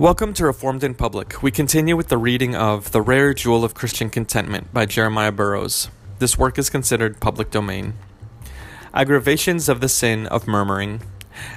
[0.00, 1.42] Welcome to Reformed in Public.
[1.42, 5.88] We continue with the reading of The Rare Jewel of Christian Contentment by Jeremiah Burroughs.
[6.20, 7.94] This work is considered public domain.
[8.94, 11.02] Aggravations of the Sin of Murmuring.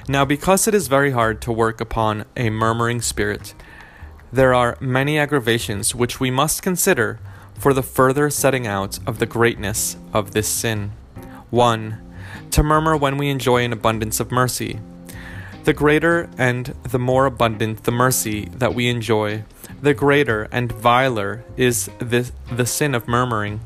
[0.08, 3.54] Now, because it is very hard to work upon a murmuring spirit,
[4.34, 7.20] there are many aggravations which we must consider
[7.54, 10.94] for the further setting out of the greatness of this sin.
[11.52, 12.14] 1.
[12.50, 14.80] To murmur when we enjoy an abundance of mercy.
[15.64, 19.44] The greater and the more abundant the mercy that we enjoy,
[19.82, 23.62] the greater and viler is the, the sin of murmuring.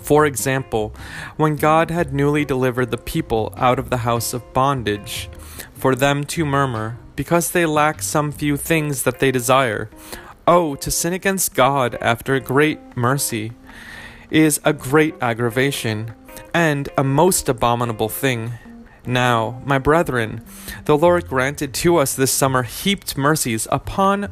[0.00, 0.94] For example,
[1.36, 5.28] when God had newly delivered the people out of the house of bondage,
[5.74, 9.90] for them to murmur, because they lack some few things that they desire,
[10.46, 13.52] oh, to sin against God after great mercy
[14.30, 16.14] is a great aggravation,
[16.52, 18.54] and a most abominable thing.
[19.06, 20.42] Now, my brethren,
[20.86, 24.28] the Lord granted to us this summer heaped mercies upon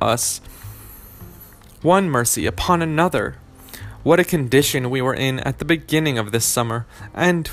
[0.00, 0.42] us,
[1.80, 3.36] one mercy upon another.
[4.02, 7.48] What a condition we were in at the beginning of this summer, and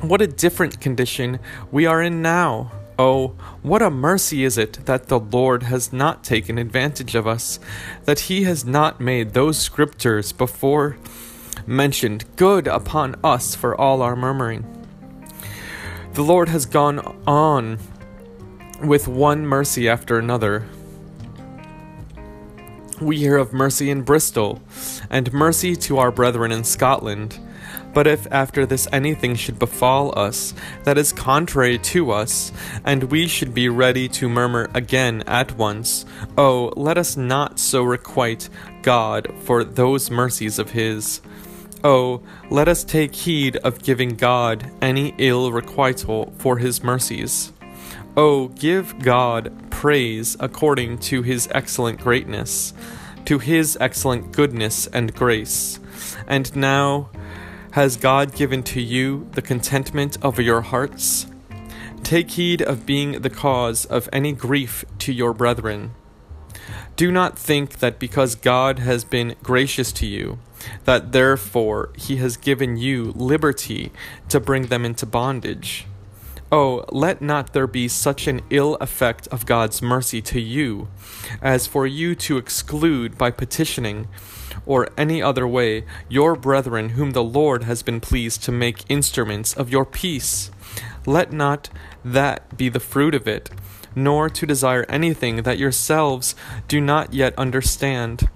[0.00, 1.38] what a different condition
[1.70, 2.72] we are in now.
[2.98, 3.28] Oh,
[3.60, 7.60] what a mercy is it that the Lord has not taken advantage of us,
[8.06, 10.96] that He has not made those scriptures before
[11.66, 14.79] mentioned good upon us for all our murmuring.
[16.12, 17.78] The Lord has gone on
[18.82, 20.66] with one mercy after another.
[23.00, 24.60] We hear of mercy in Bristol,
[25.08, 27.38] and mercy to our brethren in Scotland.
[27.94, 32.50] But if after this anything should befall us that is contrary to us,
[32.84, 36.04] and we should be ready to murmur again at once,
[36.36, 38.48] oh, let us not so requite
[38.82, 41.20] God for those mercies of His.
[41.82, 47.52] Oh, let us take heed of giving God any ill requital for his mercies.
[48.16, 52.74] Oh, give God praise according to his excellent greatness,
[53.24, 55.80] to his excellent goodness and grace.
[56.26, 57.08] And now,
[57.72, 61.26] has God given to you the contentment of your hearts?
[62.02, 65.94] Take heed of being the cause of any grief to your brethren.
[66.96, 70.40] Do not think that because God has been gracious to you,
[70.84, 73.92] that therefore he has given you liberty
[74.28, 75.86] to bring them into bondage.
[76.52, 80.88] Oh, let not there be such an ill effect of God's mercy to you,
[81.40, 84.08] as for you to exclude by petitioning,
[84.66, 89.54] or any other way, your brethren whom the Lord has been pleased to make instruments
[89.56, 90.50] of your peace.
[91.06, 91.70] Let not
[92.04, 93.48] that be the fruit of it,
[93.94, 96.34] nor to desire anything that yourselves
[96.66, 98.28] do not yet understand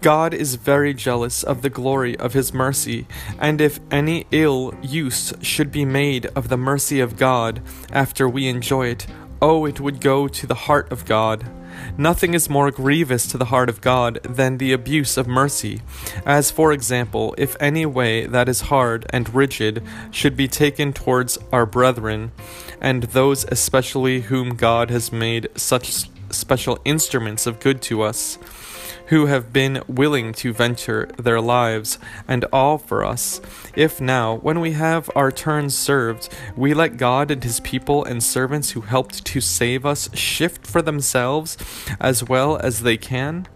[0.00, 3.06] God is very jealous of the glory of his mercy,
[3.38, 7.60] and if any ill use should be made of the mercy of God
[7.92, 9.08] after we enjoy it,
[9.42, 11.50] oh, it would go to the heart of God.
[11.96, 15.82] Nothing is more grievous to the heart of God than the abuse of mercy,
[16.24, 19.82] as, for example, if any way that is hard and rigid
[20.12, 22.30] should be taken towards our brethren,
[22.80, 28.38] and those especially whom God has made such special instruments of good to us
[29.08, 33.40] who have been willing to venture their lives and all for us.
[33.74, 38.22] If now, when we have our turns served, we let God and his people and
[38.22, 41.56] servants who helped to save us shift for themselves
[42.00, 43.48] as well as they can?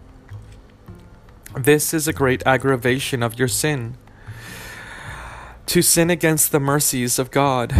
[1.55, 3.95] This is a great aggravation of your sin.
[5.67, 7.73] To sin against the mercies of God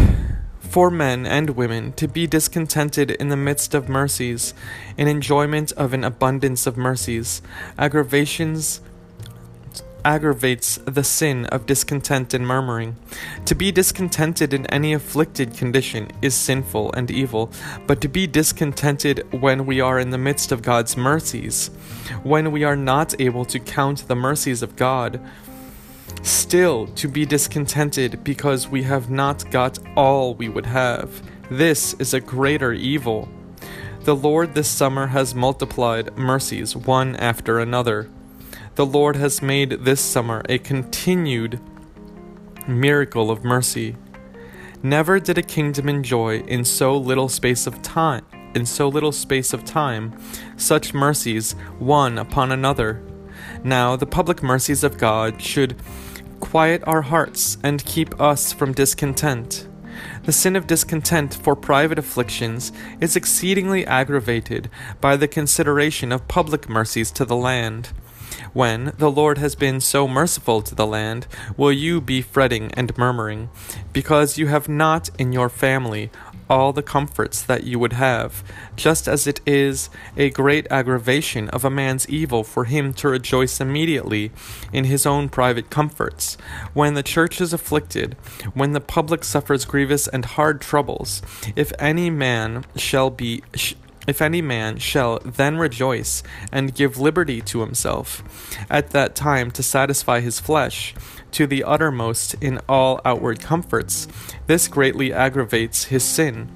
[0.73, 4.55] for men and women to be discontented in the midst of mercies,
[4.97, 7.43] in enjoyment of an abundance of mercies,
[7.77, 8.81] aggravations
[10.03, 12.95] aggravates the sin of discontent and murmuring.
[13.45, 17.51] To be discontented in any afflicted condition is sinful and evil,
[17.85, 21.67] but to be discontented when we are in the midst of God's mercies,
[22.23, 25.21] when we are not able to count the mercies of God,
[26.21, 31.21] Still, to be discontented because we have not got all we would have.
[31.49, 33.29] This is a greater evil.
[34.01, 38.09] The Lord this summer has multiplied mercies one after another.
[38.75, 41.59] The Lord has made this summer a continued
[42.67, 43.95] miracle of mercy.
[44.81, 49.53] Never did a kingdom enjoy in so little space of time in so little space
[49.53, 50.17] of time
[50.57, 53.01] such mercies one upon another.
[53.63, 55.75] Now the public mercies of God should
[56.39, 59.67] quiet our hearts and keep us from discontent.
[60.23, 64.69] The sin of discontent for private afflictions is exceedingly aggravated
[64.99, 67.89] by the consideration of public mercies to the land.
[68.53, 72.97] When the Lord has been so merciful to the land, will you be fretting and
[72.97, 73.49] murmuring,
[73.93, 76.09] because you have not in your family
[76.49, 78.43] all the comforts that you would have,
[78.75, 83.59] just as it is a great aggravation of a man's evil for him to rejoice
[83.59, 84.31] immediately
[84.71, 86.37] in his own private comforts,
[86.73, 88.15] when the church is afflicted,
[88.53, 91.21] when the public suffers grievous and hard troubles,
[91.55, 93.73] if any man shall be sh-
[94.07, 98.23] if any man shall then rejoice and give liberty to himself
[98.69, 100.93] at that time to satisfy his flesh
[101.31, 104.07] to the uttermost in all outward comforts,
[104.47, 106.49] this greatly aggravates his sin.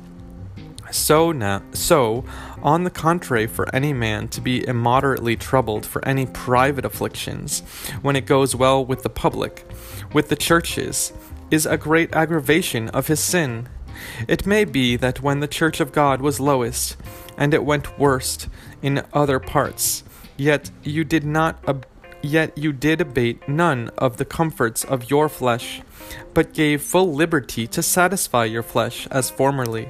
[0.92, 2.24] So now, so,
[2.64, 7.60] on the contrary, for any man to be immoderately troubled for any private afflictions,
[8.02, 9.66] when it goes well with the public,
[10.14, 11.12] with the churches,
[11.52, 13.68] is a great aggravation of his sin.
[14.28, 16.96] It may be that when the church of God was lowest,
[17.38, 18.48] and it went worst
[18.82, 20.04] in other parts,
[20.36, 21.86] yet you did not ab-
[22.22, 25.82] yet you did abate none of the comforts of your flesh,
[26.34, 29.90] but gave full liberty to satisfy your flesh as formerly.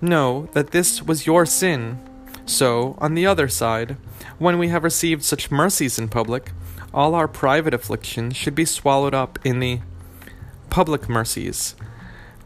[0.00, 1.98] Know that this was your sin.
[2.46, 3.96] So, on the other side,
[4.38, 6.52] when we have received such mercies in public,
[6.94, 9.80] all our private afflictions should be swallowed up in the
[10.70, 11.74] public mercies.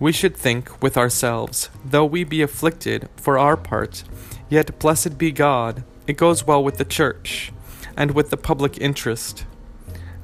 [0.02, 4.02] We should think with ourselves, though we be afflicted for our part,
[4.48, 7.52] yet blessed be God, it goes well with the church
[7.96, 9.46] and with the public interest.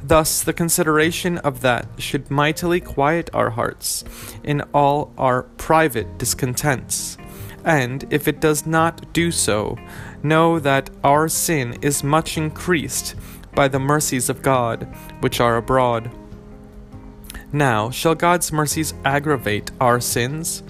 [0.02, 4.02] Thus, the consideration of that should mightily quiet our hearts
[4.42, 7.16] in all our private discontents.
[7.64, 9.78] And if it does not do so,
[10.24, 13.14] know that our sin is much increased
[13.54, 16.10] by the mercies of God, which are abroad.
[17.52, 20.62] Now, shall God's mercies aggravate our sins?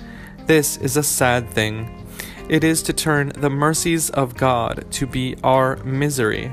[0.46, 2.06] This is a sad thing.
[2.48, 6.52] It is to turn the mercies of God to be our misery.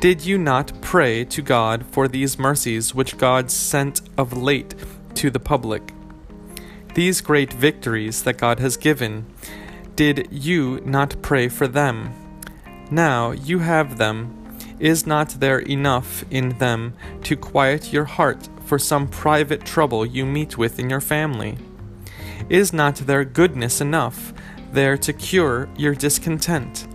[0.00, 4.74] Did you not pray to God for these mercies which God sent of late
[5.16, 5.92] to the public?
[6.94, 9.26] These great victories that God has given,
[9.96, 12.14] did you not pray for them?
[12.90, 14.37] Now you have them.
[14.80, 16.94] Is not there enough in them
[17.24, 21.58] to quiet your heart for some private trouble you meet with in your family?
[22.48, 24.32] Is not there goodness enough
[24.72, 26.86] there to cure your discontent?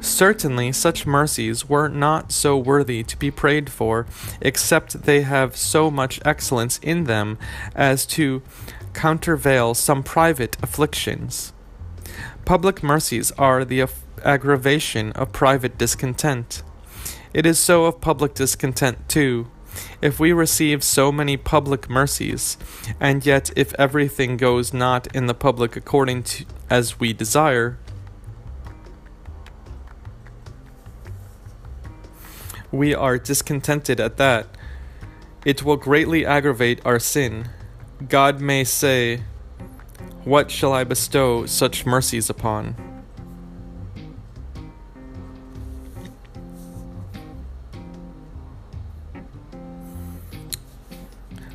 [0.00, 4.06] Certainly, such mercies were not so worthy to be prayed for,
[4.40, 7.36] except they have so much excellence in them
[7.74, 8.42] as to
[8.94, 11.52] countervail some private afflictions.
[12.44, 13.86] Public mercies are the
[14.24, 16.62] aggravation of private discontent.
[17.34, 19.48] It is so of public discontent too.
[20.00, 22.56] If we receive so many public mercies,
[22.98, 27.78] and yet if everything goes not in the public according to as we desire,
[32.70, 34.46] we are discontented at that.
[35.44, 37.48] It will greatly aggravate our sin.
[38.08, 39.22] God may say,
[40.24, 42.87] What shall I bestow such mercies upon?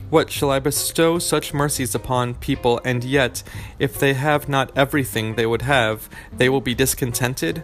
[0.10, 3.42] What shall I bestow such mercies upon people, and yet,
[3.80, 7.64] if they have not everything they would have, they will be discontented?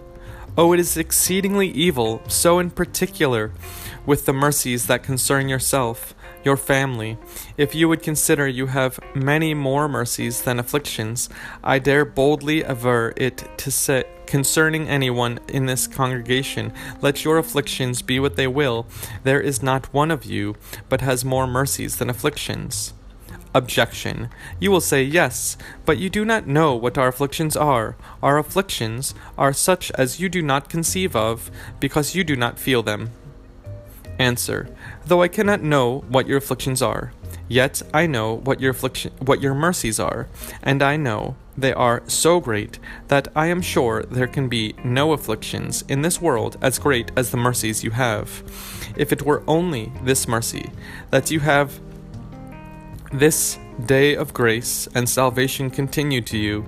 [0.58, 3.52] Oh, it is exceedingly evil, so in particular,
[4.06, 7.18] with the mercies that concern yourself, your family.
[7.58, 11.30] If you would consider you have many more mercies than afflictions,
[11.64, 18.04] I dare boldly aver it to say concerning anyone in this congregation, let your afflictions
[18.04, 18.86] be what they will,
[19.24, 20.56] there is not one of you
[20.88, 22.94] but has more mercies than afflictions.
[23.56, 24.30] Objection.
[24.60, 27.98] You will say, Yes, but you do not know what our afflictions are.
[28.22, 32.84] Our afflictions are such as you do not conceive of, because you do not feel
[32.84, 33.10] them.
[34.20, 34.70] Answer.
[35.06, 37.14] Though I cannot know what your afflictions are,
[37.48, 40.28] yet I know what your affliction what your mercies are,
[40.62, 45.14] and I know they are so great that I am sure there can be no
[45.14, 48.44] afflictions in this world as great as the mercies you have.
[48.96, 50.70] If it were only this mercy
[51.12, 51.80] that you have
[53.12, 56.66] this day of grace and salvation continue to you.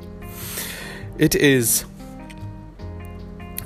[1.18, 1.86] It is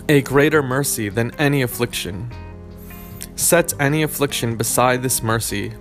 [0.09, 2.29] a greater mercy than any affliction.
[3.35, 5.73] Set any affliction beside this mercy,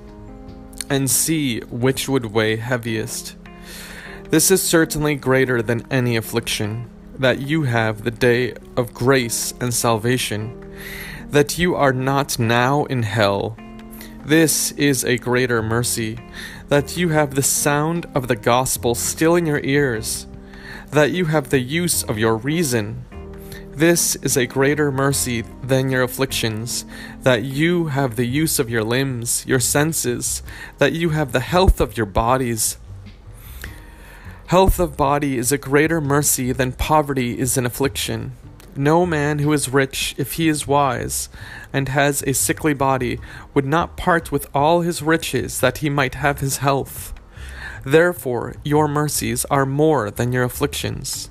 [0.91, 3.37] and see which would weigh heaviest.
[4.31, 9.73] This is certainly greater than any affliction, that you have the day of grace and
[9.73, 10.75] salvation,
[11.31, 13.57] that you are not now in hell.
[14.25, 16.19] This is a greater mercy
[16.69, 20.27] that you have the sound of the gospel still in your ears,
[20.91, 23.04] that you have the use of your reason.
[23.77, 26.85] This is a greater mercy than your afflictions,
[27.23, 30.45] that you have the use of your limbs, your senses,
[30.79, 32.79] that you have the health of your bodies.
[34.47, 38.37] Health of body is a greater mercy than poverty is an affliction.
[38.77, 41.29] No man who is rich, if he is wise,
[41.73, 43.19] and has a sickly body,
[43.55, 47.13] would not part with all his riches that he might have his health.
[47.85, 51.29] Therefore, your mercies are more than your afflictions.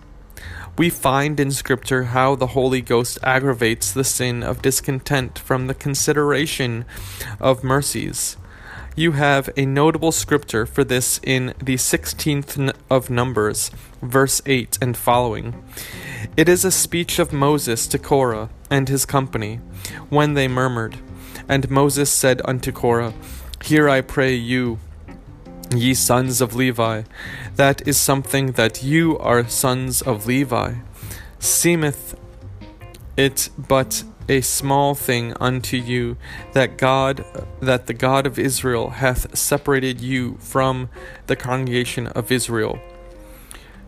[0.76, 5.76] We find in Scripture how the Holy Ghost aggravates the sin of discontent from the
[5.76, 6.86] consideration
[7.40, 8.38] of mercies.
[8.96, 13.70] You have a notable scripture for this in the 16th of Numbers,
[14.02, 15.64] verse 8 and following.
[16.36, 19.58] It is a speech of Moses to Korah and his company,
[20.10, 20.98] when they murmured.
[21.48, 23.14] And Moses said unto Korah,
[23.64, 24.80] Hear I pray you,
[25.78, 27.04] ye sons of Levi,
[27.56, 30.76] that is something that you are sons of Levi.
[31.40, 32.16] Seemeth
[33.18, 36.18] it but a small thing unto you
[36.54, 37.26] that God
[37.60, 40.90] that the God of Israel hath separated you from
[41.28, 42.80] the congregation of Israel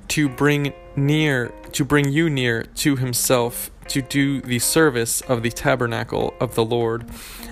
[0.09, 5.51] to bring near to bring you near to himself to do the service of the
[5.51, 7.05] tabernacle of the Lord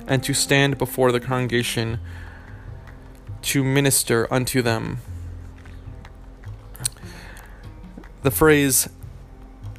[0.07, 1.99] and to stand before the congregation
[3.43, 4.99] to minister unto them
[8.23, 8.89] the phrase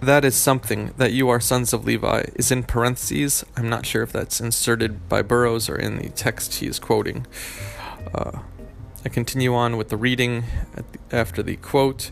[0.00, 3.44] that is something that you are sons of Levi is in parentheses.
[3.56, 7.26] I'm not sure if that's inserted by Burroughs or in the text he is quoting.
[8.14, 8.40] Uh,
[9.02, 10.44] I continue on with the reading
[10.74, 10.84] the,
[11.16, 12.10] after the quote.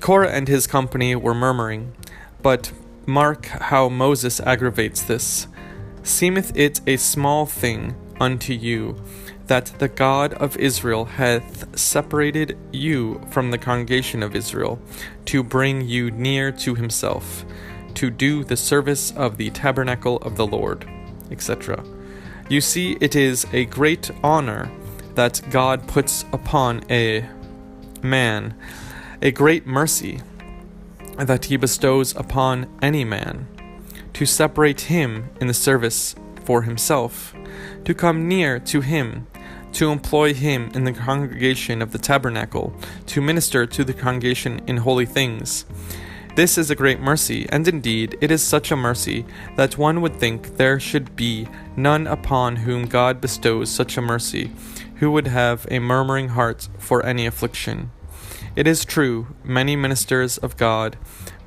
[0.00, 1.94] Korah and his company were murmuring,
[2.42, 2.72] but
[3.06, 5.46] mark how Moses aggravates this.
[6.02, 9.00] Seemeth it a small thing unto you
[9.50, 14.80] that the God of Israel hath separated you from the congregation of Israel,
[15.24, 17.44] to bring you near to himself,
[17.94, 20.88] to do the service of the tabernacle of the Lord,
[21.32, 21.84] etc.
[22.48, 24.70] You see, it is a great honor
[25.16, 27.28] that God puts upon a
[28.04, 28.54] man,
[29.20, 30.20] a great mercy
[31.18, 33.48] that he bestows upon any man,
[34.12, 36.14] to separate him in the service
[36.44, 37.34] for himself,
[37.84, 39.26] to come near to him
[39.72, 42.72] to employ him in the congregation of the tabernacle,
[43.06, 45.64] to minister to the congregation in holy things.
[46.36, 50.16] This is a great mercy, and indeed it is such a mercy that one would
[50.16, 54.52] think there should be none upon whom God bestows such a mercy,
[54.96, 57.90] who would have a murmuring heart for any affliction.
[58.54, 60.96] It is true, many ministers of God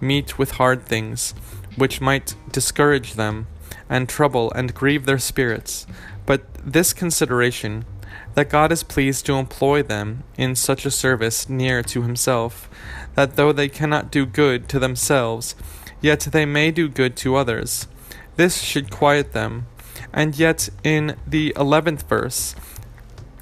[0.01, 1.34] meet with hard things,
[1.75, 3.48] which might discourage them,
[3.89, 5.88] and trouble and grieve their spirits,
[6.25, 7.86] but this consideration
[8.35, 12.69] that God is pleased to employ them in such a service near to Himself,
[13.15, 15.55] that though they cannot do good to themselves,
[16.01, 17.87] yet they may do good to others.
[18.35, 19.67] This should quiet them.
[20.11, 22.55] And yet, in the eleventh verse,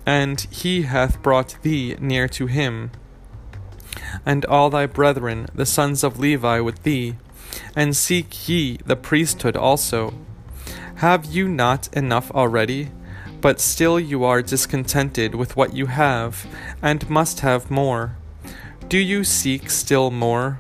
[0.05, 2.91] and He hath brought thee near to Him,
[4.25, 7.15] and all thy brethren, the sons of Levi, with thee,
[7.75, 10.13] and seek ye the priesthood also.
[10.95, 12.89] Have you not enough already?
[13.41, 16.45] But still you are discontented with what you have,
[16.81, 18.15] and must have more.
[18.87, 20.59] Do you seek still more?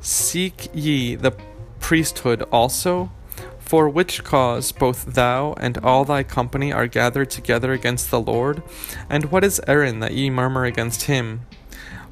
[0.00, 1.32] Seek ye the
[1.78, 3.12] priesthood also?
[3.58, 8.62] For which cause both thou and all thy company are gathered together against the Lord?
[9.08, 11.42] And what is Aaron that ye murmur against him?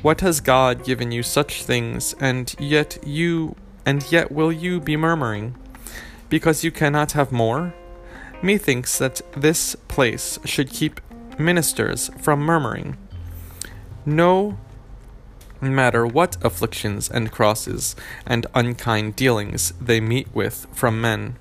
[0.03, 4.97] What has God given you such things, and yet you and yet will you be
[4.97, 5.57] murmuring?
[6.29, 7.75] Because you cannot have more?
[8.41, 11.01] Methinks that this place should keep
[11.39, 12.97] ministers from murmuring.
[14.07, 14.59] No
[15.61, 21.37] matter what afflictions and crosses and unkind dealings they meet with from men,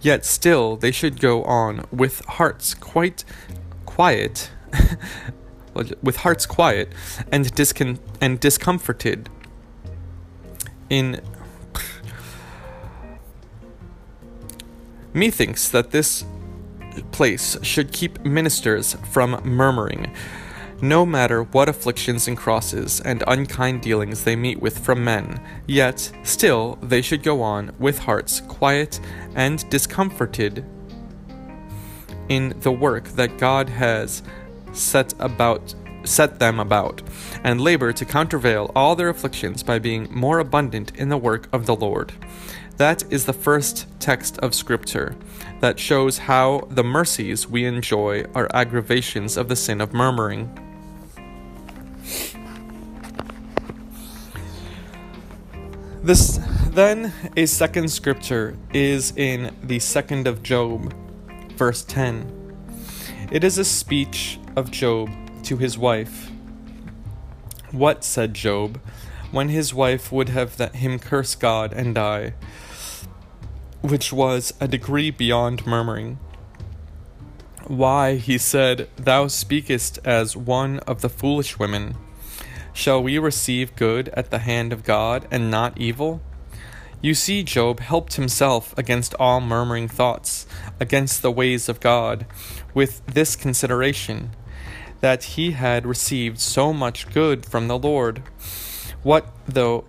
[0.00, 3.24] yet still they should go on with hearts quite
[3.86, 4.50] quiet,
[6.02, 6.92] with hearts quiet
[7.32, 9.30] and discon- and discomforted
[10.90, 11.20] in
[15.14, 16.24] Methinks that this
[17.12, 20.12] place should keep ministers from murmuring,
[20.82, 26.12] no matter what afflictions and crosses and unkind dealings they meet with from men, yet
[26.24, 29.00] still they should go on with hearts quiet
[29.34, 30.64] and discomforted
[32.28, 34.22] in the work that God has
[34.72, 37.02] set about set them about,
[37.42, 41.66] and labor to countervail all their afflictions by being more abundant in the work of
[41.66, 42.12] the Lord.
[42.76, 45.14] That is the first text of Scripture
[45.60, 50.50] that shows how the mercies we enjoy are aggravations of the sin of murmuring.
[56.02, 56.38] This
[56.68, 60.92] then a second scripture is in the second of Job,
[61.52, 62.58] verse 10.
[63.30, 65.08] It is a speech of Job
[65.44, 66.30] to his wife.
[67.70, 68.80] What, said Job,
[69.30, 72.34] when his wife would have that him curse God and die,
[73.84, 76.18] which was a degree beyond murmuring.
[77.66, 81.94] Why, he said, thou speakest as one of the foolish women.
[82.72, 86.22] Shall we receive good at the hand of God and not evil?
[87.02, 90.46] You see, Job helped himself against all murmuring thoughts,
[90.80, 92.24] against the ways of God,
[92.72, 94.30] with this consideration
[95.02, 98.22] that he had received so much good from the Lord.
[99.02, 99.84] What though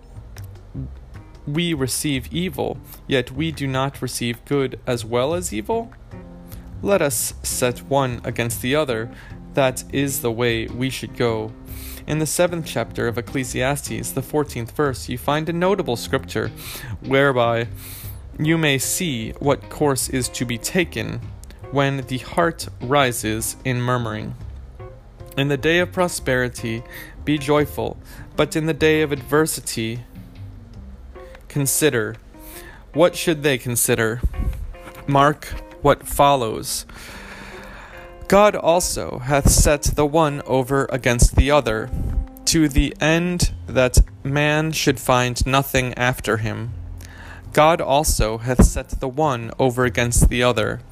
[1.46, 5.92] we receive evil, yet we do not receive good as well as evil?
[6.82, 9.10] Let us set one against the other.
[9.54, 11.52] That is the way we should go.
[12.06, 16.48] In the seventh chapter of Ecclesiastes, the fourteenth verse, you find a notable scripture
[17.00, 17.68] whereby
[18.38, 21.20] you may see what course is to be taken
[21.72, 24.34] when the heart rises in murmuring.
[25.36, 26.82] In the day of prosperity,
[27.24, 27.96] be joyful,
[28.36, 30.04] but in the day of adversity,
[31.56, 32.14] consider.
[32.92, 34.20] What should they consider?
[35.06, 35.46] Mark
[35.80, 36.84] what follows.
[38.28, 41.88] God also hath set the one over against the other,
[42.52, 46.74] to the end that man should find nothing after him.
[47.54, 50.82] God also hath set the one over against the other.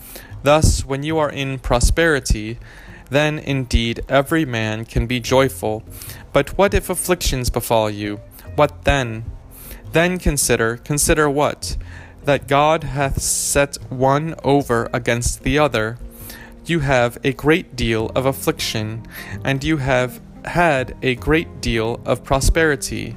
[0.45, 2.59] Thus, when you are in prosperity,
[3.11, 5.83] then indeed every man can be joyful.
[6.33, 8.21] But what if afflictions befall you?
[8.57, 9.27] What then?
[9.95, 11.77] Then consider, consider what?
[12.25, 15.99] that God hath set one over against the other.
[16.65, 19.07] You have a great deal of affliction,
[19.45, 23.17] and you have had a great deal of prosperity.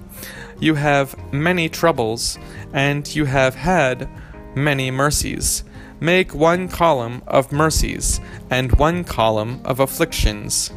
[0.60, 2.38] You have many troubles,
[2.74, 4.10] and you have had
[4.56, 5.64] many mercies.
[6.00, 8.20] Make one column of mercies,
[8.50, 10.72] and one column of afflictions,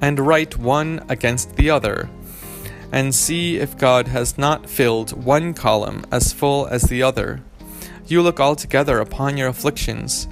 [0.00, 2.10] and write one against the other
[2.92, 7.40] and see if God has not filled one column as full as the other.
[8.06, 10.28] You look altogether upon your afflictions,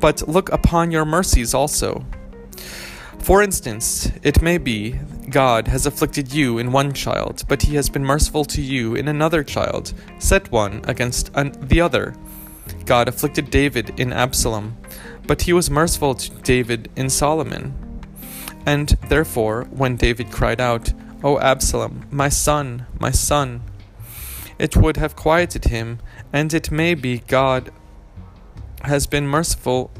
[0.00, 2.04] but look upon your mercies also.
[3.20, 7.88] For instance, it may be God has afflicted you in one child, but he has
[7.88, 9.92] been merciful to you in another child.
[10.18, 12.14] Set one against an- the other.
[12.86, 14.76] God afflicted David in Absalom,
[15.26, 17.74] but he was merciful to David in Solomon.
[18.66, 20.92] And therefore, when David cried out,
[21.22, 23.62] O Absalom, my son, my son.
[24.58, 25.98] It would have quieted him,
[26.32, 27.70] and it may be God
[28.84, 29.90] has been merciful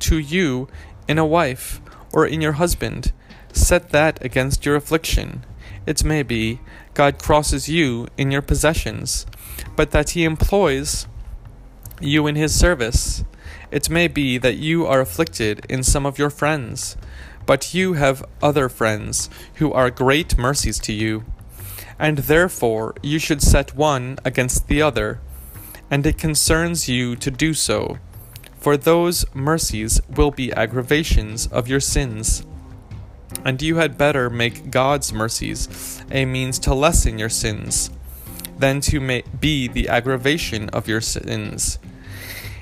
[0.00, 0.66] to you
[1.06, 1.80] in a wife
[2.12, 3.12] or in your husband.
[3.52, 5.44] Set that against your affliction.
[5.86, 6.60] It may be
[6.94, 9.26] God crosses you in your possessions,
[9.76, 11.06] but that he employs
[12.00, 13.24] you in his service.
[13.70, 16.96] It may be that you are afflicted in some of your friends,
[17.48, 21.24] but you have other friends who are great mercies to you,
[21.98, 25.18] and therefore you should set one against the other,
[25.90, 27.96] and it concerns you to do so,
[28.58, 32.44] for those mercies will be aggravations of your sins.
[33.46, 37.88] And you had better make God's mercies a means to lessen your sins,
[38.58, 41.78] than to be the aggravation of your sins.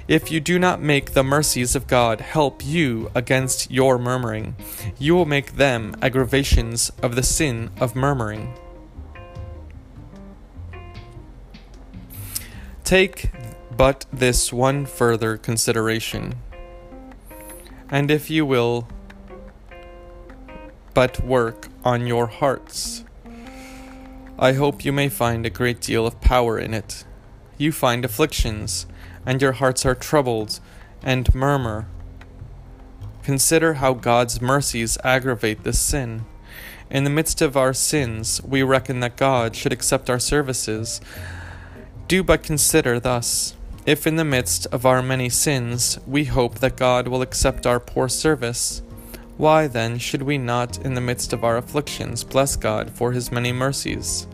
[0.09, 4.55] If you do not make the mercies of God help you against your murmuring,
[5.01, 8.55] you will make them aggravations of the sin of murmuring.
[12.85, 13.33] Take
[13.77, 16.37] but this one further consideration,
[17.91, 18.87] and if you will
[20.95, 23.05] but work on your hearts,
[24.39, 27.05] I hope you may find a great deal of power in it.
[27.59, 28.87] You find afflictions
[29.27, 30.61] and your hearts are troubled,
[31.03, 31.87] and murmur.
[33.23, 36.25] Consider how God's mercies aggravate this sin.
[36.89, 41.01] In the midst of our sins, we reckon that God should accept our services.
[42.07, 46.77] Do but consider thus if in the midst of our many sins we hope that
[46.77, 48.83] God will accept our poor service,
[49.37, 53.31] why then should we not, in the midst of our afflictions, bless God for his
[53.31, 54.27] many mercies?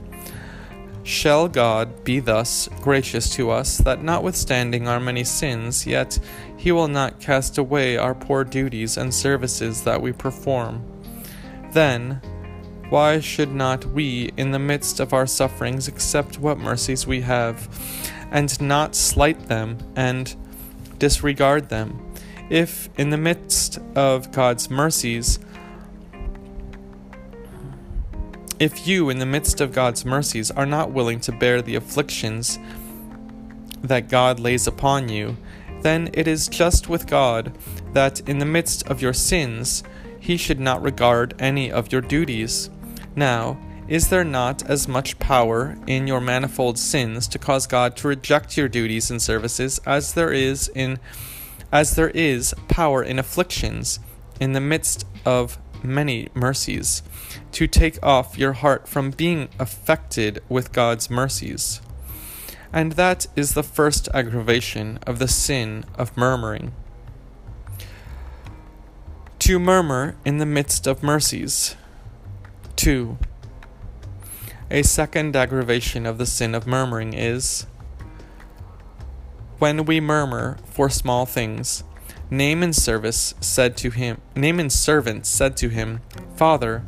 [1.05, 6.19] Shall God be thus gracious to us, that notwithstanding our many sins, yet
[6.57, 10.85] he will not cast away our poor duties and services that we perform?
[11.73, 12.21] Then,
[12.89, 17.69] why should not we, in the midst of our sufferings, accept what mercies we have,
[18.31, 20.37] and not slight them and
[20.99, 22.15] disregard them?
[22.49, 25.41] If, in the midst of God's mercies,
[28.63, 32.61] If you, in the midst of God's mercies, are not willing to bear the afflictions
[33.83, 35.37] that God lays upon you,
[35.81, 37.59] then it is just with God
[37.93, 39.83] that in the midst of your sins
[40.21, 42.71] he should not regard any of your duties.
[43.17, 48.07] Now, is there not as much power in your manifold sins to cause God to
[48.07, 51.01] reject your duties and services as there is in
[51.73, 53.99] as there is power in afflictions
[54.41, 57.03] in the midst of many mercies
[57.53, 61.81] to take off your heart from being affected with God's mercies?
[62.73, 66.73] And that is the first aggravation of the sin of murmuring.
[69.41, 71.77] To murmur in the midst of mercies.
[72.77, 73.19] 2.
[74.71, 77.67] A second aggravation of the sin of murmuring is
[79.59, 81.85] when we murmur for small things.
[82.33, 86.01] Naaman's service said to him, Naaman's servant said to him,
[86.35, 86.83] Father,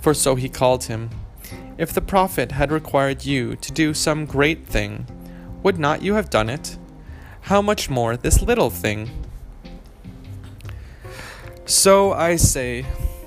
[0.00, 1.10] for so he called him,
[1.78, 5.06] if the prophet had required you to do some great thing,
[5.62, 6.76] would not you have done it?
[7.42, 9.08] How much more this little thing?
[11.66, 12.84] So I say,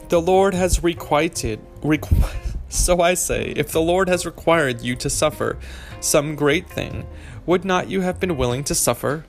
[0.10, 5.10] the Lord has requited, requ- so I say, if the Lord has required you to
[5.10, 5.58] suffer
[6.02, 7.08] some great thing,
[7.46, 9.24] would not you have been willing to suffer?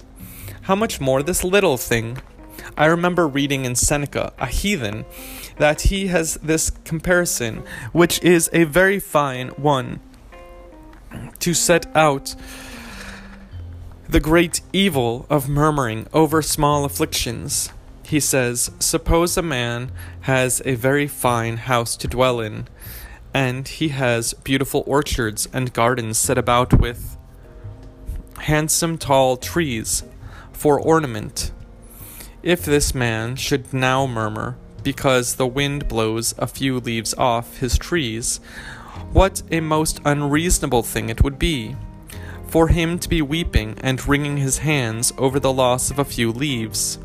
[0.64, 2.16] How much more this little thing?
[2.74, 5.04] I remember reading in Seneca, a heathen,
[5.58, 10.00] that he has this comparison, which is a very fine one,
[11.40, 12.34] to set out
[14.08, 17.68] the great evil of murmuring over small afflictions.
[18.02, 22.68] He says, Suppose a man has a very fine house to dwell in,
[23.34, 27.18] and he has beautiful orchards and gardens set about with
[28.38, 30.04] handsome tall trees
[30.54, 31.52] for ornament.
[32.42, 37.76] If this man should now murmur, because the wind blows a few leaves off his
[37.76, 38.38] trees,
[39.12, 41.76] what a most unreasonable thing it would be
[42.54, 46.30] for him to be weeping and wringing his hands over the loss of a few
[46.30, 47.00] leaves,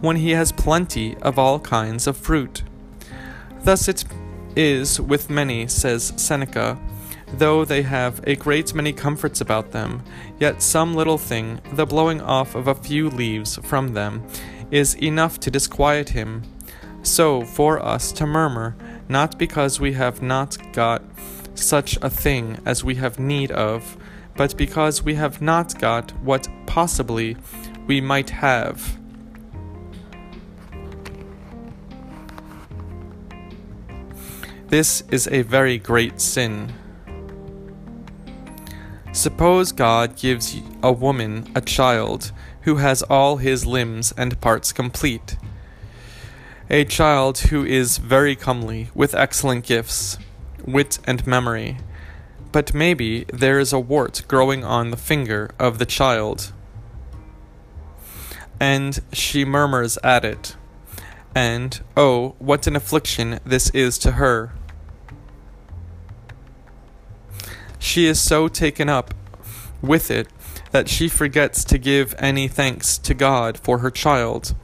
[0.00, 2.64] when he has plenty of all kinds of fruit.
[3.62, 4.04] Thus it
[4.56, 6.76] is with many, says Seneca,
[7.34, 10.02] though they have a great many comforts about them,
[10.38, 14.26] yet some little thing, the blowing off of a few leaves from them,
[14.70, 16.42] is enough to disquiet him.
[17.02, 18.76] So for us to murmur,
[19.08, 21.02] not because we have not got
[21.54, 23.96] such a thing as we have need of,
[24.36, 27.36] but because we have not got what possibly
[27.86, 28.98] we might have.
[34.68, 36.72] This is a very great sin.
[39.12, 45.36] Suppose God gives a woman a child who has all his limbs and parts complete.
[46.70, 50.18] A child who is very comely, with excellent gifts,
[50.64, 51.78] wit, and memory
[52.52, 56.52] but maybe there is a wart growing on the finger of the child.
[58.60, 60.56] And she murmurs at it.
[61.34, 64.52] And, oh, what an affliction this is to her.
[67.78, 69.14] She is so taken up
[69.80, 70.28] with it
[70.70, 74.54] that she forgets to give any thanks to God for her child,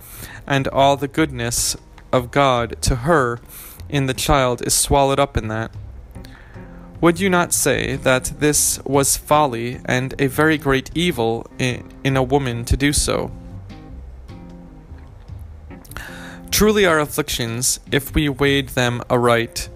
[0.47, 1.77] and all the goodness
[2.13, 3.41] of God to her
[3.89, 5.71] in the child is swallowed up in that.
[7.01, 12.17] Would you not say that this was folly and a very great evil in, in
[12.17, 13.31] a woman to do so?
[16.51, 19.69] Truly, our afflictions, if we weighed them aright,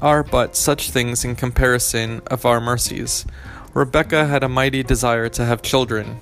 [0.00, 3.24] are but such things in comparison of our mercies.
[3.74, 6.20] Rebecca had a mighty desire to have children.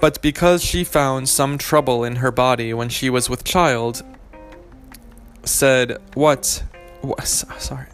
[0.00, 4.02] But because she found some trouble in her body when she was with child,
[5.44, 6.64] said, What?
[7.02, 7.86] what sorry.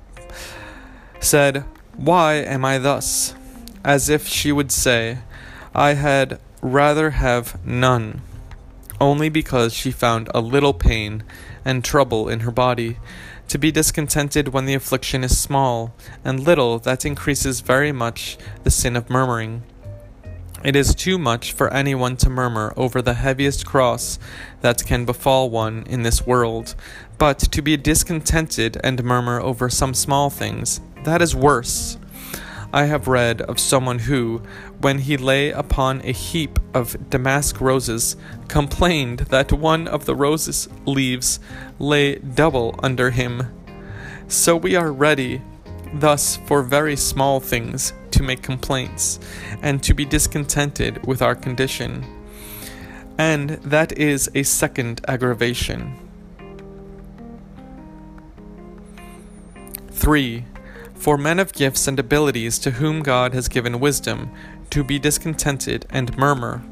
[1.20, 1.64] Said,
[1.96, 3.34] Why am I thus?
[3.84, 5.18] As if she would say,
[5.74, 8.22] I had rather have none.
[9.00, 11.22] Only because she found a little pain
[11.64, 12.98] and trouble in her body.
[13.48, 18.70] To be discontented when the affliction is small and little, that increases very much the
[18.70, 19.62] sin of murmuring.
[20.64, 24.18] It is too much for anyone to murmur over the heaviest cross
[24.61, 26.74] that can befall one in this world,
[27.16, 31.96] but to be discontented and murmur over some small things, that is worse.
[32.72, 34.42] I have read of someone who,
[34.80, 40.68] when he lay upon a heap of damask roses, complained that one of the roses
[40.86, 41.40] leaves
[41.78, 43.46] lay double under him.
[44.28, 45.42] So we are ready,
[45.92, 49.18] thus, for very small things to make complaints,
[49.62, 52.04] and to be discontented with our condition.
[53.18, 55.98] And that is a second aggravation.
[59.90, 60.44] 3.
[60.94, 64.30] For men of gifts and abilities to whom God has given wisdom,
[64.70, 66.62] to be discontented and murmur.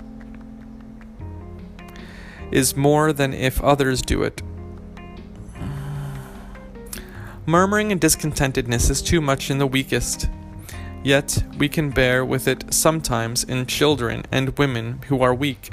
[2.51, 4.43] is more than if others do it.
[7.45, 10.29] Murmuring and discontentedness is too much in the weakest.
[11.05, 15.71] Yet we can bear with it sometimes in children and women who are weak.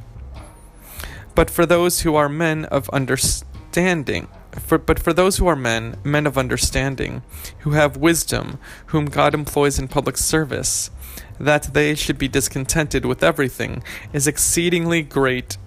[1.33, 5.95] But for those who are men of understanding, for, but for those who are men,
[6.03, 7.23] men of understanding,
[7.59, 10.91] who have wisdom, whom God employs in public service,
[11.39, 15.57] that they should be discontented with everything is exceedingly great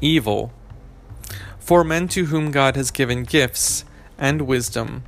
[0.00, 0.52] evil.
[1.58, 3.84] For men to whom God has given gifts
[4.16, 5.04] and wisdom,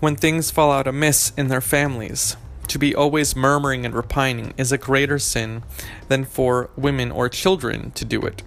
[0.00, 2.36] when things fall out amiss in their families,
[2.68, 5.62] to be always murmuring and repining is a greater sin
[6.08, 8.42] than for women or children to do it.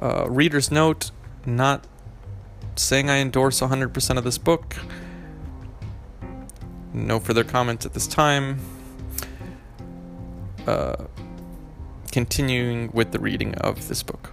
[0.00, 1.10] Uh, reader's note,
[1.44, 1.86] not
[2.76, 4.76] saying I endorse 100% of this book.
[6.94, 8.60] No further comments at this time.
[10.64, 11.06] Uh,
[12.12, 14.32] continuing with the reading of this book.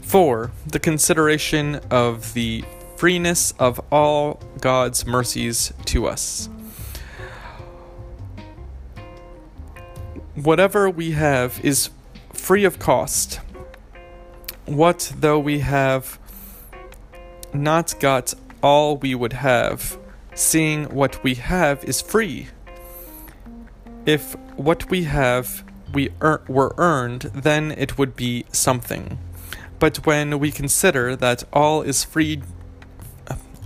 [0.00, 0.50] 4.
[0.66, 2.64] The consideration of the
[2.96, 6.48] freeness of all God's mercies to us.
[10.34, 11.90] Whatever we have is
[12.32, 13.40] free of cost.
[14.66, 16.18] What though we have
[17.54, 19.98] not got all we would have,
[20.34, 22.48] seeing what we have is free?
[24.06, 29.18] If what we have we er- were earned, then it would be something.
[29.78, 32.42] But when we consider that all is free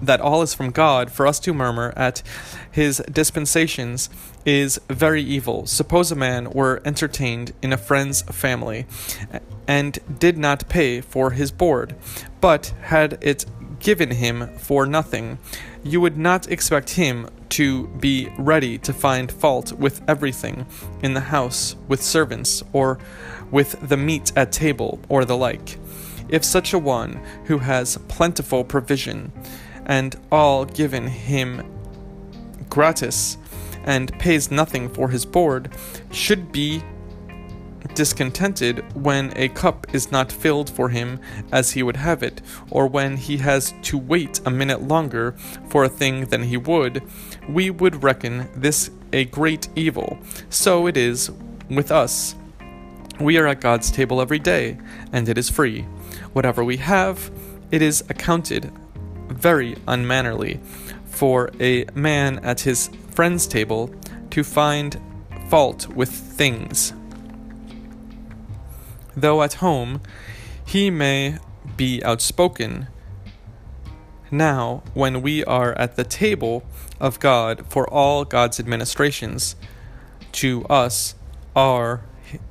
[0.03, 2.23] that all is from God, for us to murmur at
[2.71, 4.11] his dispensations
[4.45, 5.67] is very evil.
[5.67, 8.87] Suppose a man were entertained in a friend's family
[9.67, 11.97] and did not pay for his board,
[12.41, 13.47] but had it
[13.81, 15.39] given him for nothing.
[15.83, 20.67] You would not expect him to be ready to find fault with everything
[21.03, 22.99] in the house, with servants, or
[23.51, 25.79] with the meat at table, or the like.
[26.29, 29.33] If such a one who has plentiful provision,
[29.85, 31.63] and all given him
[32.69, 33.39] gratis,
[33.85, 35.71] and pays nothing for his board,
[36.11, 36.83] should be
[37.95, 41.21] discontented when a cup is not filled for him
[41.53, 45.33] as he would have it, or when he has to wait a minute longer
[45.69, 47.03] for a thing than he would,
[47.49, 50.19] we would reckon this a great evil.
[50.51, 51.31] So it is
[51.69, 52.35] with us.
[53.21, 54.79] We are at God's table every day,
[55.13, 55.83] and it is free.
[56.33, 57.31] Whatever we have,
[57.71, 58.71] it is accounted
[59.29, 60.61] very unmannerly
[61.07, 63.91] for a man at his friend's table
[64.31, 65.01] to find
[65.49, 66.93] fault with things.
[69.17, 70.03] Though at home
[70.65, 71.39] he may
[71.77, 72.89] be outspoken,
[74.31, 76.65] now, when we are at the table
[76.99, 79.55] of God for all God's administrations,
[80.33, 81.15] to us
[81.55, 82.03] are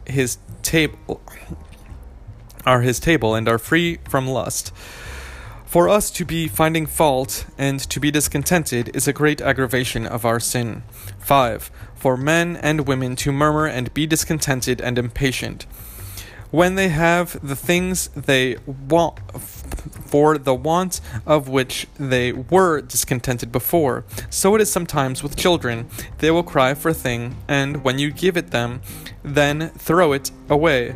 [0.07, 1.21] his table
[2.65, 4.71] are his table and are free from lust.
[5.65, 10.25] For us to be finding fault and to be discontented is a great aggravation of
[10.25, 10.83] our sin.
[11.19, 11.69] 5.
[11.95, 15.65] For men and women to murmur and be discontented and impatient.
[16.55, 19.19] When they have the things they want,
[20.05, 24.05] for the want of which they were discontented before.
[24.29, 25.89] So it is sometimes with children.
[26.19, 28.81] They will cry for a thing, and when you give it them,
[29.21, 30.95] then throw it away.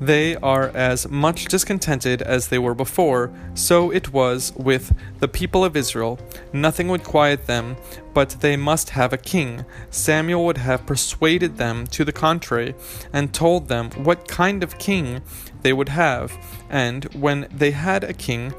[0.00, 3.30] They are as much discontented as they were before.
[3.52, 6.18] So it was with the people of Israel.
[6.54, 7.76] Nothing would quiet them,
[8.14, 9.66] but they must have a king.
[9.90, 12.74] Samuel would have persuaded them to the contrary,
[13.12, 15.20] and told them what kind of king
[15.60, 16.32] they would have.
[16.70, 18.54] And when they had a king,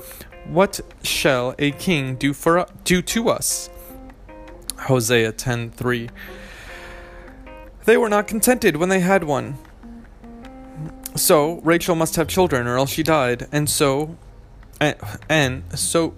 [0.48, 3.70] what shall a king do for do to us?
[4.82, 6.10] Hosea 10:3
[7.86, 9.58] They were not contented when they had one.
[11.16, 14.18] So Rachel must have children or else she died, and so
[14.80, 14.96] and,
[15.30, 16.16] and so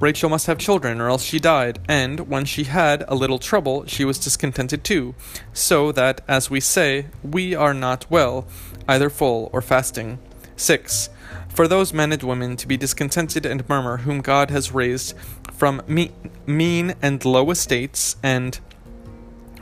[0.00, 3.84] Rachel must have children or else she died, and when she had a little trouble,
[3.86, 5.14] she was discontented too,
[5.52, 8.46] so that, as we say, we are not well,
[8.86, 10.20] either full or fasting.
[10.56, 11.10] 6.
[11.48, 15.16] For those men and women to be discontented and murmur, whom God has raised
[15.52, 16.12] from me-
[16.46, 18.60] mean and low estates and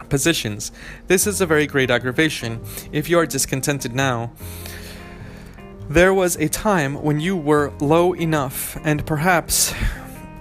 [0.09, 0.73] positions.
[1.07, 2.61] This is a very great aggravation
[2.93, 4.33] if you are discontented now.
[5.89, 9.73] There was a time when you were low enough, and perhaps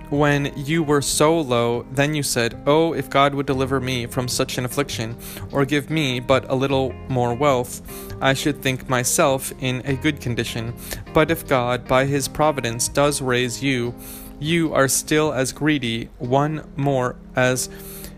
[0.09, 4.27] when you were so low, then you said, Oh, if God would deliver me from
[4.27, 5.15] such an affliction,
[5.51, 7.81] or give me but a little more wealth,
[8.21, 10.73] I should think myself in a good condition.
[11.13, 13.93] But if God, by his providence, does raise you,
[14.39, 17.69] you are still as greedy, one more as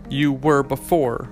[0.08, 1.30] you were before.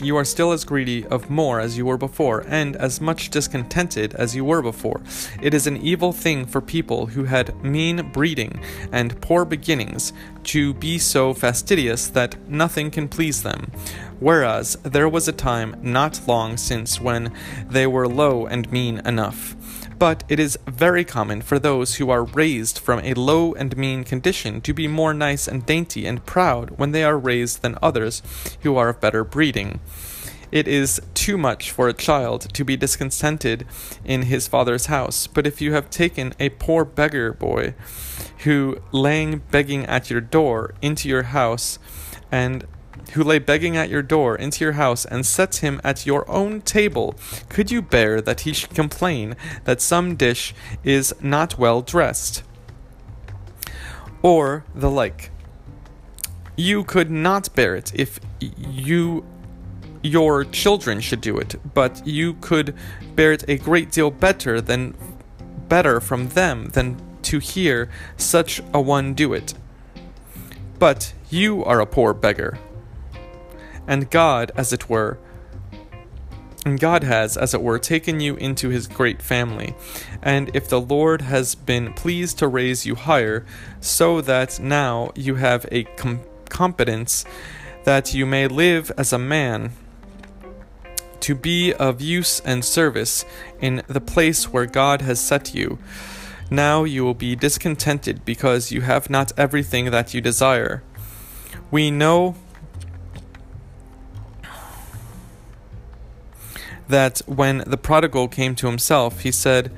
[0.00, 4.14] You are still as greedy of more as you were before, and as much discontented
[4.14, 5.00] as you were before.
[5.42, 10.12] It is an evil thing for people who had mean breeding and poor beginnings
[10.44, 13.72] to be so fastidious that nothing can please them.
[14.20, 17.32] Whereas there was a time not long since when
[17.68, 19.56] they were low and mean enough
[19.98, 24.04] but it is very common for those who are raised from a low and mean
[24.04, 28.22] condition to be more nice and dainty and proud when they are raised than others
[28.62, 29.80] who are of better breeding.
[30.50, 33.66] It is too much for a child to be discontented
[34.04, 37.74] in his father's house, but if you have taken a poor beggar boy
[38.44, 41.78] who, laying begging at your door, into your house,
[42.30, 42.66] and
[43.12, 46.60] who lay begging at your door into your house and sets him at your own
[46.60, 47.14] table,
[47.48, 52.42] could you bear that he should complain that some dish is not well dressed?
[54.22, 55.30] Or the like.
[56.56, 59.24] You could not bear it if you
[60.02, 62.74] your children should do it, but you could
[63.14, 64.94] bear it a great deal better than
[65.68, 69.54] better from them than to hear such a one do it.
[70.78, 72.58] But you are a poor beggar
[73.88, 75.18] and God, as it were,
[76.64, 79.74] and God has, as it were, taken you into his great family.
[80.22, 83.46] And if the Lord has been pleased to raise you higher,
[83.80, 87.24] so that now you have a com- competence
[87.84, 89.72] that you may live as a man,
[91.20, 93.24] to be of use and service
[93.60, 95.78] in the place where God has set you.
[96.50, 100.82] Now you will be discontented because you have not everything that you desire.
[101.70, 102.34] We know
[106.88, 109.70] that when the prodigal came to himself, he said,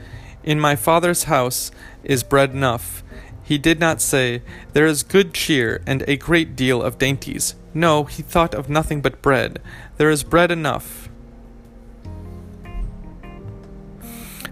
[0.43, 1.71] In my father's house
[2.03, 3.03] is bread enough.
[3.43, 4.43] He did not say,
[4.73, 7.55] There is good cheer and a great deal of dainties.
[7.75, 9.61] No, he thought of nothing but bread.
[9.97, 11.09] There is bread enough.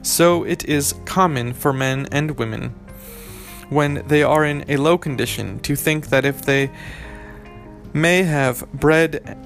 [0.03, 2.71] So it is common for men and women,
[3.69, 6.71] when they are in a low condition, to think that if they
[7.93, 9.37] may have bread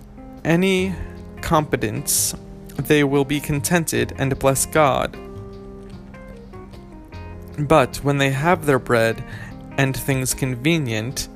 [0.44, 0.94] any
[1.40, 2.35] competence
[2.87, 5.16] they will be contented and bless God.
[7.59, 9.23] But when they have their bread
[9.77, 11.29] and things convenient,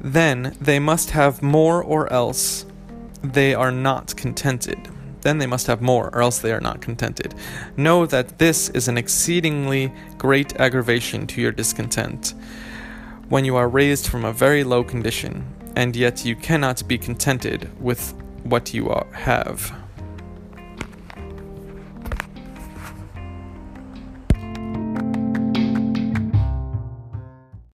[0.00, 2.66] then they must have more or else
[3.22, 4.78] they are not contented.
[5.22, 7.34] Then they must have more, or else they are not contented.
[7.78, 12.34] Know that this is an exceedingly great aggravation to your discontent.
[13.30, 17.70] When you are raised from a very low condition, and yet you cannot be contented
[17.80, 19.72] with what you have.